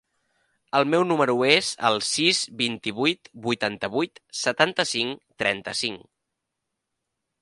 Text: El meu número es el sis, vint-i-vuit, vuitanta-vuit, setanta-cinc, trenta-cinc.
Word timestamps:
El 0.77 0.85
meu 0.93 1.03
número 1.09 1.35
es 1.47 1.67
el 1.89 1.97
sis, 2.07 2.39
vint-i-vuit, 2.61 3.29
vuitanta-vuit, 3.49 4.23
setanta-cinc, 4.43 5.23
trenta-cinc. 5.45 6.09